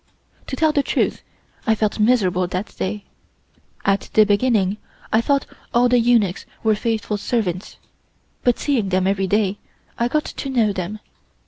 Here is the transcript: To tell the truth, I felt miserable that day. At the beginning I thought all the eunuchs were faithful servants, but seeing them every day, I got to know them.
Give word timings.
To 0.47 0.55
tell 0.55 0.71
the 0.71 0.81
truth, 0.81 1.21
I 1.67 1.75
felt 1.75 1.99
miserable 1.99 2.47
that 2.47 2.75
day. 2.75 3.05
At 3.85 4.09
the 4.15 4.25
beginning 4.25 4.77
I 5.13 5.21
thought 5.21 5.45
all 5.75 5.89
the 5.89 5.99
eunuchs 5.99 6.47
were 6.63 6.73
faithful 6.73 7.17
servants, 7.17 7.77
but 8.43 8.57
seeing 8.57 8.89
them 8.89 9.05
every 9.05 9.27
day, 9.27 9.59
I 9.99 10.07
got 10.07 10.25
to 10.25 10.49
know 10.49 10.73
them. 10.73 11.01